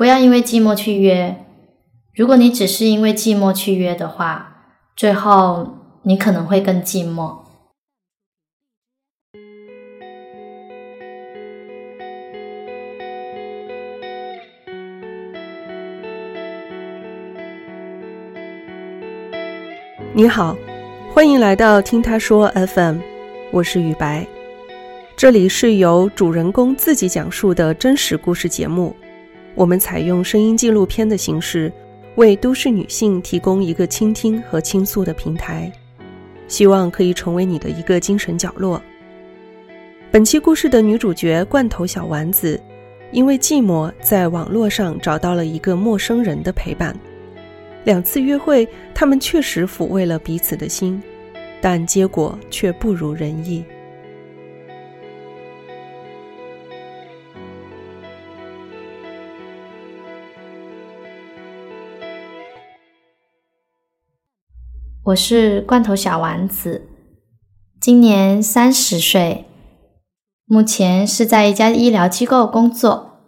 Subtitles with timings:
[0.00, 1.44] 不要因为寂寞去约。
[2.14, 7.36] 如果你只是因为寂寞去约的话，最后你可能会更寂寞。
[20.14, 20.56] 你好，
[21.12, 23.00] 欢迎来到听他说 FM，
[23.50, 24.26] 我是雨白，
[25.14, 28.96] 这里是由主人公自己讲述的真实故事节目，
[29.54, 31.72] 我们采用声音纪录片的形式，
[32.14, 35.70] 为都市女性提供一个倾听和倾诉的平台，
[36.48, 38.80] 希望可以成为你的一个精神角落。
[40.10, 42.60] 本期故事的女主角罐头小丸子，
[43.12, 46.96] 因为寂寞，在网络上找到了一个陌生人的陪伴。
[47.84, 51.02] 两次约会，他们确实抚慰了彼此的心，
[51.60, 53.64] 但结果却不如人意。
[65.10, 66.88] 我是罐头小丸子，
[67.80, 69.46] 今年三十岁，
[70.44, 73.18] 目前是在一家医疗机构工作。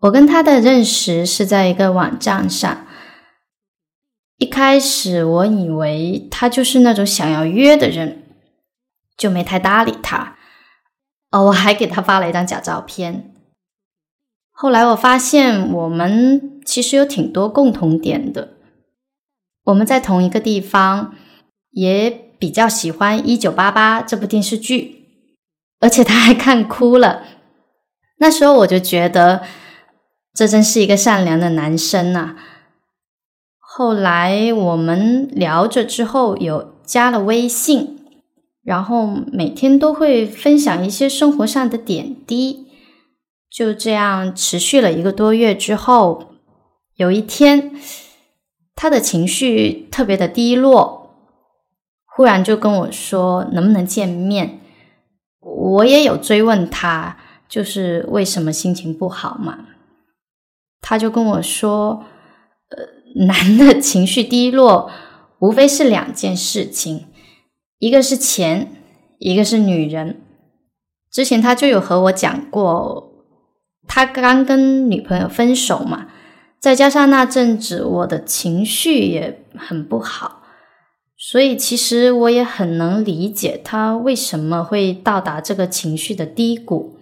[0.00, 2.86] 我跟他的认识是在一个网站上。
[4.36, 8.22] 一开始我以为他就是那种想要约的人，
[9.16, 10.36] 就没太搭理他。
[11.32, 13.34] 哦，我还给他发了一张假照片。
[14.52, 18.57] 后来我发现我们其实有挺多共同点的，
[19.68, 21.14] 我们在同一个地方，
[21.72, 25.04] 也比较喜欢《一九八八》这部电视剧，
[25.80, 27.24] 而且他还看哭了。
[28.18, 29.42] 那时候我就觉得，
[30.34, 32.34] 这真是一个善良的男生呐。
[33.58, 37.98] 后来我们聊着之后，有加了微信，
[38.64, 42.66] 然后每天都会分享一些生活上的点滴。
[43.50, 46.32] 就这样持续了一个多月之后，
[46.96, 47.72] 有一天，
[48.80, 51.10] 他的情绪特别的低落，
[52.06, 54.60] 忽然就跟我说能不能见面。
[55.40, 57.16] 我也有追问他，
[57.48, 59.66] 就是为什么心情不好嘛？
[60.80, 62.04] 他就跟我说，
[62.70, 62.98] 呃。
[63.26, 64.90] 男的情绪低落，
[65.40, 67.06] 无非是两件事情，
[67.78, 68.70] 一个是钱，
[69.18, 70.20] 一个是女人。
[71.10, 73.10] 之前他就有和我讲过，
[73.88, 76.08] 他刚跟女朋友分手嘛，
[76.60, 80.42] 再加上那阵子我的情绪也很不好，
[81.16, 86.98] 所以其实我也很能理解他为什么会到达这个情绪的低谷，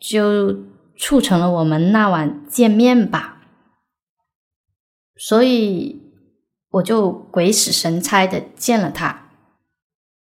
[0.00, 0.56] 就
[0.96, 3.42] 促成了我们那晚见面吧。
[5.16, 6.00] 所以
[6.70, 9.28] 我就鬼使神差的见了他，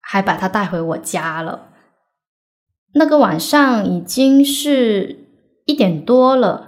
[0.02, 1.70] 还把他带回我家了。
[2.94, 5.28] 那个晚上已经是
[5.66, 6.67] 一点多了，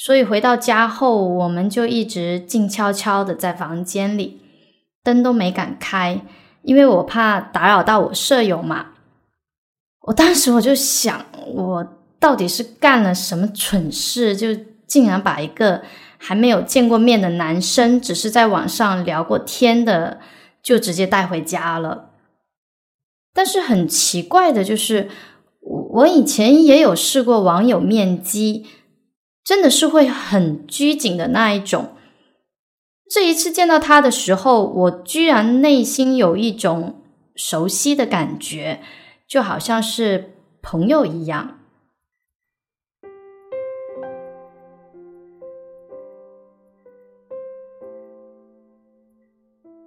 [0.00, 4.40] 所以回到家后，我们就一直静悄悄的在房间里，
[5.02, 6.24] 灯都没敢开，
[6.62, 8.90] 因为我怕打扰到我舍友嘛。
[10.02, 14.54] 我当时我就想，我到底是干了什么蠢事，就
[14.86, 15.82] 竟然把一个。
[16.20, 20.18] 还没有见过面的男生，只是在网上聊过天的，
[20.60, 22.10] 就直接带回家了。
[23.32, 25.08] 但是很奇怪的就是，
[25.60, 28.66] 我以前也有试过网友面基，
[29.48, 31.92] 真的是会很拘谨的那一种。
[33.10, 37.00] 这一次见到他的时候，我居然内心有一种
[37.34, 38.82] 熟悉的感觉，
[39.26, 41.60] 就好像是朋友一样。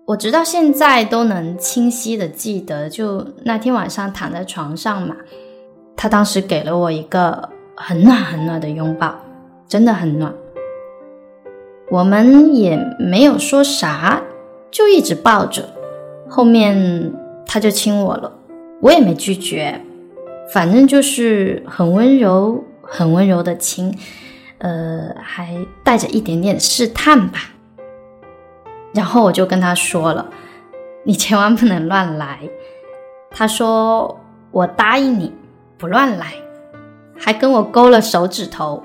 [0.07, 5.15] 我直到现在都能清晰的记得，就那天晚上躺在床上嘛，
[5.95, 9.15] 他当时给了我一个很暖很暖的拥抱，
[9.71, 10.33] 真的很暖。
[11.89, 14.21] 我们也没有说啥，
[14.69, 15.63] 就一直抱着。
[16.27, 17.13] 后面
[17.45, 18.33] 他就亲我了，
[18.81, 19.79] 我也没拒绝，
[20.51, 23.97] 反正就是很温柔、很温柔的亲，
[24.57, 27.39] 呃，还带着一点点试探吧。
[28.93, 30.29] 然后我就跟他说了
[31.05, 32.39] ：“你千万不能乱来。”
[33.31, 34.19] 他说
[34.51, 35.31] ：“我答应你
[35.77, 36.33] 不乱来。”
[37.17, 38.83] 还跟我勾了手指头。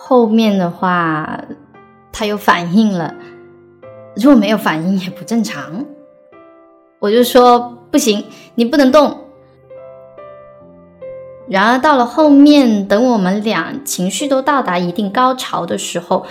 [0.00, 1.44] 后面的话
[2.12, 3.12] 他有反应了，
[4.14, 5.84] 如果没有反应也不正常。
[7.00, 8.24] 我就说：“不行，
[8.54, 9.18] 你不能动。”
[11.50, 16.24] 然而到了后面，等我们俩情绪都到达一定高潮的时候，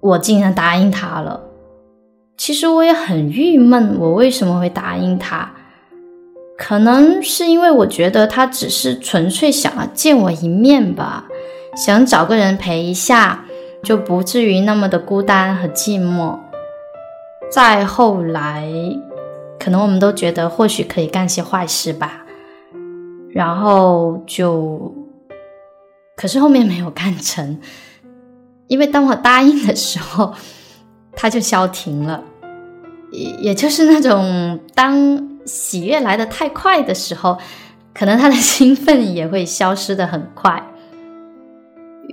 [0.00, 1.40] 我竟然答应他了。
[2.36, 5.52] 其实我也很郁闷，我为什么会答应他？
[6.56, 11.27] 可能是因为我觉得他只是纯粹想要见我一面吧，
[11.76, 13.44] 想找个人陪一下，
[13.82, 16.38] 就不至于那么的孤单和寂寞。
[17.50, 18.68] 再后来，
[19.58, 22.26] 可能我们都觉得或许可以干些坏事吧，
[23.30, 24.94] 然后就，
[26.14, 27.58] 可是后面没有干成，
[28.66, 30.34] 因为当我答应的时候，
[31.12, 32.22] 他就消停了，
[33.12, 37.38] 也也就是那种当喜悦来的太快的时候，
[37.94, 40.62] 可能他的兴奋也会消失的很快。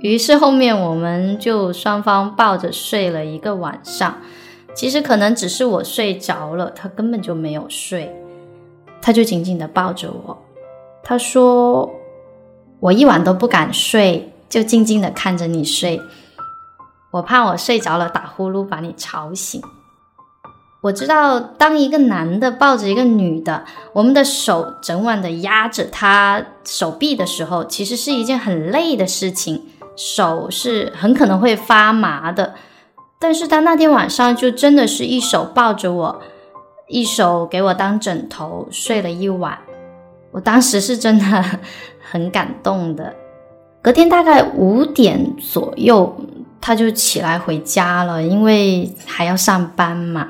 [0.06, 4.16] 于是后面我们就双方抱着睡了一个晚上。
[4.72, 8.14] 其实可能只是我睡着了，他根本就没有睡，
[9.02, 10.40] 他就紧紧的抱着我。
[11.02, 11.90] 他说
[12.78, 16.00] ：“我一晚都不敢睡，就静静的看着你睡，
[17.10, 19.60] 我怕我睡着了打呼噜把你吵醒。”
[20.82, 29.62] 我知道，当一个男的抱着一个女的，我们的手整晚的压着他手臂的时候，其实是一件很累的事情，
[29.96, 32.54] 手是很可能会发麻的。
[33.18, 36.22] 但是他那天晚上就真的是一手抱着我，
[36.86, 39.58] 一手给我当枕头睡了一晚，
[40.30, 41.24] 我当时是真的
[41.98, 43.14] 很感动的。
[43.80, 46.14] 隔天大概五点左右，
[46.60, 50.28] 他就起来回家了，因为还要上班嘛。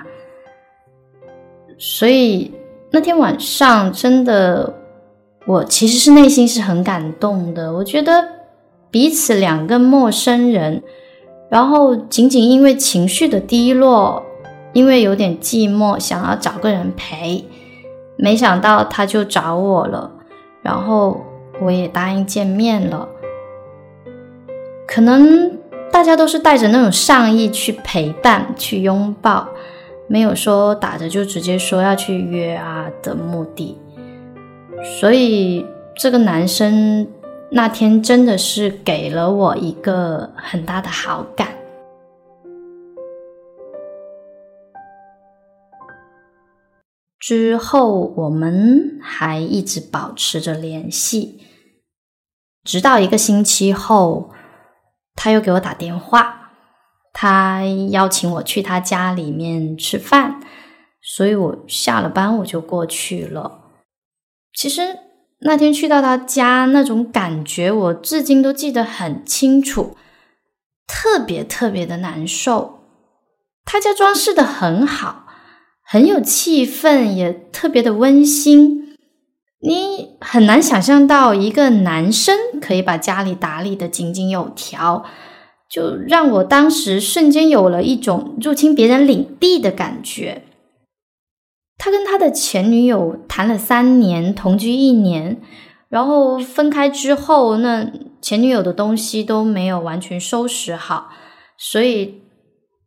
[1.78, 2.54] 所以
[2.92, 4.72] 那天晚上真的，
[5.44, 7.72] 我其实是内心是很感动的。
[7.72, 8.28] 我觉得
[8.90, 10.82] 彼此两个陌生人。
[11.48, 14.20] 然后仅仅因为情绪的低落，
[14.72, 17.44] 因为有点寂寞，想要找个人陪，
[18.16, 20.10] 没想到他就找我了，
[20.60, 21.20] 然后
[21.62, 23.08] 我也答应见面了。
[24.88, 25.56] 可能
[25.92, 29.46] 大家都是带着那种善意去陪伴、去拥抱，
[30.08, 33.78] 没有说打着就直接说要去约啊的目的，
[34.98, 37.06] 所以这个男生。
[37.48, 41.56] 那天真的是给了我一个很大的好感。
[47.19, 51.40] 之后我们还一直保持着联系，
[52.62, 54.31] 直到一个星期后，
[55.14, 56.50] 他又给我打电话，
[57.12, 60.40] 他邀请我去他家里面吃饭，
[61.00, 63.60] 所以我下了班我就过去了。
[64.52, 65.05] 其实。
[65.40, 69.96] 那天去到他家，那种感觉我至今都记得很清楚，
[70.86, 72.80] 特别特别的难受。
[73.64, 75.26] 他家装饰的很好，
[75.82, 78.96] 很有气氛，也特别的温馨。
[79.60, 85.04] 你很难想象到一个男生可以把家里打理的井井有条，
[85.68, 90.45] 就让我当时瞬间有了一种入侵别人领地的感觉。
[91.86, 95.40] 他跟他的前女友谈了三年，同居一年，
[95.88, 97.88] 然后分开之后，那
[98.20, 101.10] 前女友的东西都没有完全收拾好，
[101.56, 102.22] 所以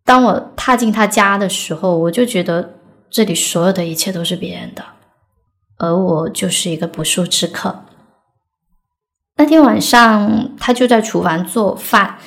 [0.03, 2.73] 当我踏进他家的时候，我就觉得
[3.09, 4.83] 这里所有的一切都是别人的，
[5.77, 7.85] 而我就是一个不速之客。
[9.37, 12.17] 那天晚上，他就在厨房做饭，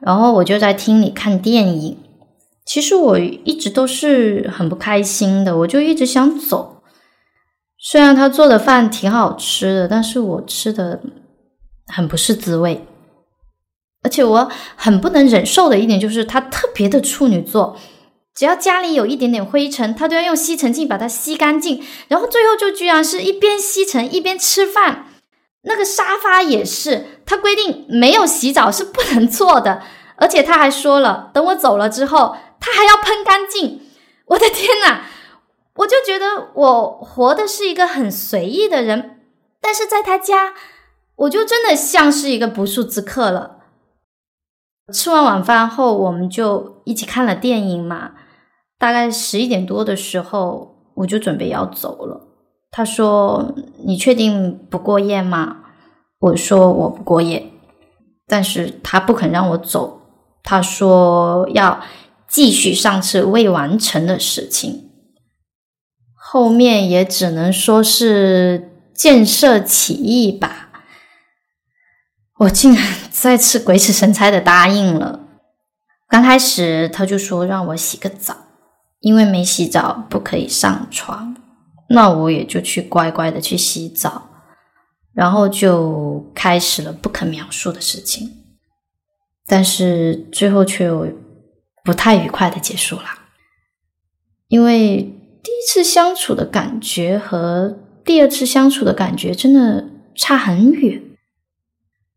[0.00, 1.96] 然后我就在厅里看电影。
[2.66, 6.82] 其实我一直都是很不开心的，我就一直想走。
[7.78, 11.00] 虽然他做的饭挺好吃的，但是我吃的
[11.86, 12.84] 很不是滋味。
[14.02, 17.76] 而且我很不能忍受的一点就是他特别的处女座，
[18.34, 25.06] 只要家里有一点点灰尘，他都要用吸尘器把它吸干净，然后最后就居然是一边吸尘一边吃饭。
[25.62, 29.82] 那个沙发也是，他规定没有洗澡是不能坐的，
[30.16, 32.34] 而且他还说了，等我走了之后。
[32.60, 33.82] 他还要喷干净，
[34.26, 35.02] 我的天呐！
[35.76, 39.20] 我就觉得我活的是一个很随意的人，
[39.60, 40.54] 但是在他家，
[41.16, 43.58] 我就真的像是一个不速之客了。
[44.90, 48.12] 吃完晚饭后，我们就一起看了电影嘛。
[48.78, 52.26] 大概十一点多的时候，我就准备要走了。
[52.70, 55.58] 他说：“你确定不过夜吗？”
[56.20, 57.52] 我说：“我不过夜。”
[58.26, 60.00] 但是他不肯让我走，
[60.42, 61.80] 他说要。
[62.28, 64.90] 继续上次未完成的事情，
[66.14, 70.70] 后面也只能说是建设起义吧。
[72.40, 75.20] 我竟然再次鬼使神差的答应了。
[76.08, 78.36] 刚开始他就说让我洗个澡，
[79.00, 81.36] 因为没洗澡不可以上床。
[81.90, 84.28] 那我也就去乖乖的去洗澡，
[85.14, 88.44] 然后就开始了不可描述的事情。
[89.46, 91.06] 但是最后却有。
[91.86, 93.04] 不太愉快的结束了，
[94.48, 94.96] 因为
[95.42, 101.00] 第一次相处的感觉和第二次相处的感觉真的差很远。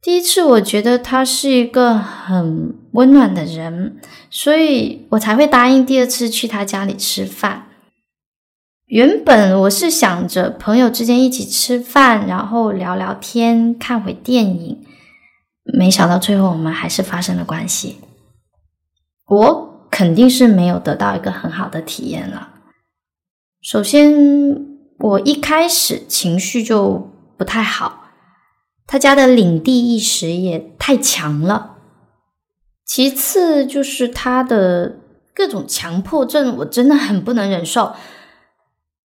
[0.02, 3.98] 第一次我觉得他是一个很温暖的人，
[4.32, 7.68] 所以我才会答应第二次去他家里吃饭。
[8.88, 14.84] 原本我是想着朋友之间一起吃饭，然后聊聊天，看会电影，
[15.78, 17.98] 没想到最后我们还是发生了关系。
[19.30, 22.50] 我肯定是没有得到一个很好的体验了。
[23.62, 24.14] 首先，
[25.00, 28.12] 我一开始情绪就不太好。
[28.88, 31.76] 他家的领地意识也太强了。
[32.86, 34.98] 其次就是他的
[35.36, 37.94] 各种强迫症，我真的很不能忍受。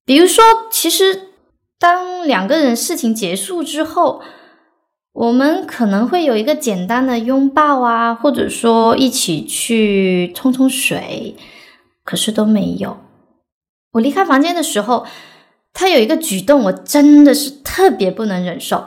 [0.06, 1.28] 比如说，其实
[1.78, 4.22] 当两个人事情结束之后，
[5.14, 11.36] 我们可能会有一个简单的拥抱啊，或者说一起去冲冲水，
[12.04, 12.98] 可是都没有。
[13.92, 15.06] 我离开房间的时候，
[15.72, 18.86] 他有一个举动，我真的是特别不能忍受。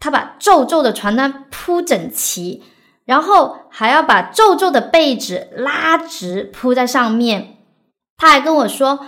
[0.00, 2.64] 他把皱皱的床单铺整齐，
[3.04, 7.58] 然后还要把皱皱的被子拉直铺在上面。
[8.16, 9.06] 他还跟我说，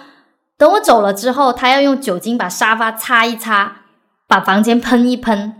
[0.56, 3.78] 等我走了之后，他要用酒精把沙发擦一擦，
[4.28, 5.54] 把房间喷一喷。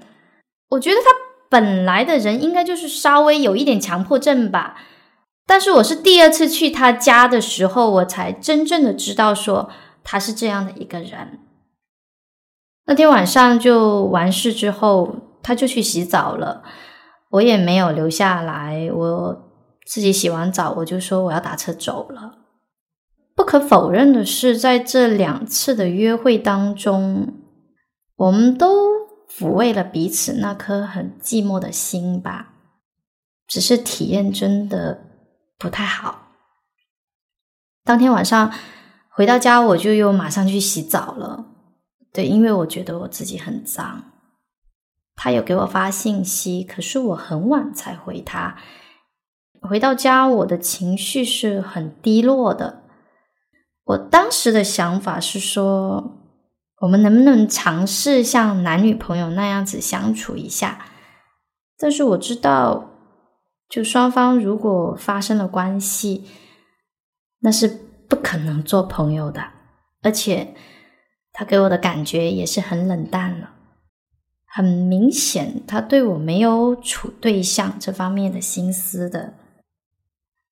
[0.71, 1.11] 我觉得他
[1.49, 4.77] 本来的人应该就是稍微有一点强迫症吧，
[5.47, 9.71] 但是我是第二次去他家的时候，我才真正的知道说
[10.03, 11.41] 他是这样的一个人。
[12.87, 15.17] 那天晚上就完事之后。
[15.47, 16.65] 他就去洗澡了，
[17.31, 18.91] 我也没有留下来。
[18.93, 19.49] 我
[19.87, 22.39] 自己洗完澡，我就说我要打车走了。
[23.37, 27.33] 不可否认的是，在这两次的约会当中，
[28.17, 28.96] 我们都
[29.31, 32.55] 抚慰了彼此那颗很寂寞的心吧。
[33.47, 35.05] 只是体验真的
[35.57, 36.33] 不太好。
[37.85, 38.53] 当天晚上
[39.09, 41.47] 回到家，我就又马上去洗澡了。
[42.13, 44.13] 对，因为我觉得我自己很脏。
[45.15, 48.57] 他有给我发信息，可是我很晚才回他。
[49.63, 52.83] 回到家，我的情绪是很低落的。
[53.85, 56.16] 我当时的想法是说，
[56.81, 60.87] 我们能不能尝试像男女朋友那样子相处一下？
[61.79, 62.91] 但是我知道，
[63.69, 66.25] 就双方如果发生了关系，
[67.41, 67.69] 那是
[68.09, 69.43] 不可能做朋友的。
[70.03, 70.55] 而且，
[71.33, 73.51] 他给我的感觉也是很冷淡了。
[74.47, 79.35] 很明显，他对我没有处对象这方面的心思的。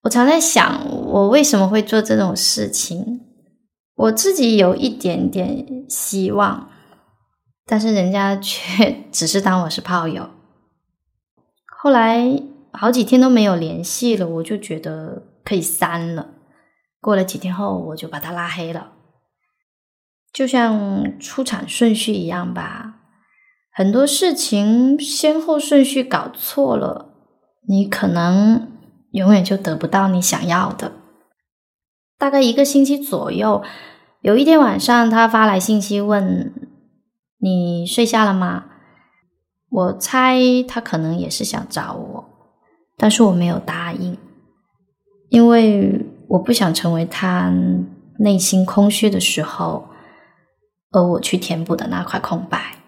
[0.02, 3.20] 我常在想，我为什么会做这种事情？
[3.96, 6.68] 我自己有一点点希望，
[7.64, 10.30] 但是人家却 只是当我是炮友。
[11.78, 16.30] 后来好几天都没有联系了，我就觉得可以删了。
[17.00, 18.92] 过了几天后，我就把他拉黑了，
[20.32, 22.96] 就像出场顺序一样吧。
[23.70, 27.14] 很多事情先后顺序搞错了，
[27.68, 28.72] 你可能
[29.12, 30.92] 永远就得不到你想要的。
[32.24, 33.62] 大概一个星期左右，
[34.22, 36.54] 有一天晚上，他发来信息问
[37.36, 38.64] ：“你睡下了吗？”
[39.68, 42.24] 我猜他可能也是想找我，
[42.96, 44.16] 但是我没有答应，
[45.28, 47.52] 因为我不想成为他
[48.20, 49.88] 内心空虚的时候，
[50.92, 52.78] 而我去填补的那块空白。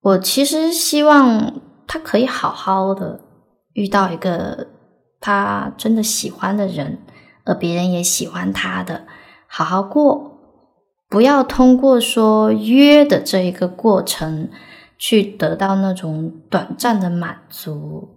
[0.00, 3.20] 我其实希望他可以好好的
[3.74, 4.66] 遇到一个
[5.20, 6.98] 他真的喜欢的人，
[7.46, 9.06] 而别人也喜欢他的，
[9.46, 10.38] 好好过，
[11.08, 14.50] 不要通过说约的这一个过程
[14.98, 18.16] 去得到那种短暂的满足。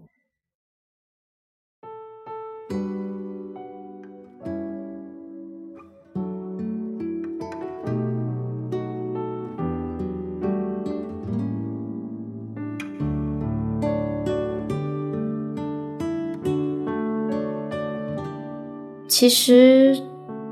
[19.20, 20.02] 其实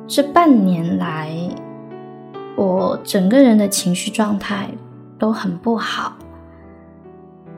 [0.10, 1.32] 这半年来，
[2.58, 4.70] 我整个人的情绪状态
[5.18, 6.18] 都很不好，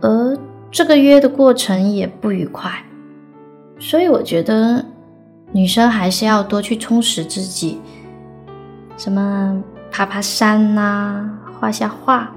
[0.02, 0.38] 而
[0.70, 2.72] 这个约的过程也不愉快，
[3.80, 4.86] 所以我觉得
[5.52, 7.82] 女生还是要多去充实自己，
[8.96, 11.28] 什么爬爬山呐，
[11.60, 12.32] 画下画，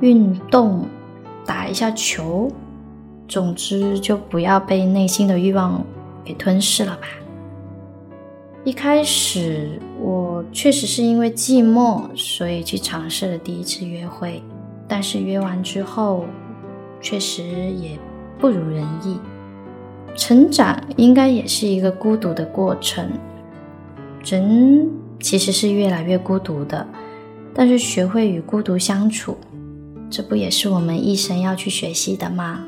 [0.00, 0.86] 运动，
[1.44, 2.50] 打一下球，
[3.28, 5.84] 总之就不要被内心的欲望
[6.24, 7.06] 给吞噬了吧。
[8.64, 14.42] 一开始我确实是因为寂寞，所以去尝试了第一次约会，
[14.88, 16.24] 但是约完之后，
[16.98, 17.98] 确实也
[18.38, 19.18] 不如人意。
[20.16, 23.10] 成长应该也是一个孤独的过程，
[24.24, 24.88] 人
[25.20, 26.86] 其实是越来越孤独的，
[27.52, 29.36] 但是学会与孤独相处，
[30.08, 32.64] 这不也是我们一生要去学习的吗？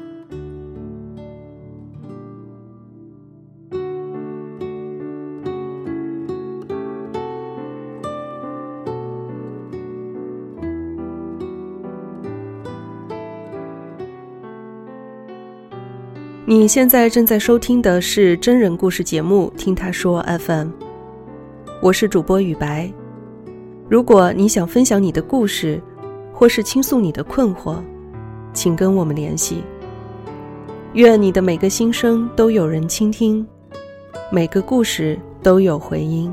[16.49, 20.69] 你现在正在收听的是真人故事节目《听他说 FM》，
[21.83, 22.88] 我是主播雨白。
[23.88, 25.83] 如果你想分享你的故事，
[26.33, 27.79] 或是倾诉你的困惑，
[28.53, 29.65] 请跟我们联系。
[30.93, 33.45] 愿你的每个心声都有人倾听，
[34.31, 36.33] 每个故事都有回音。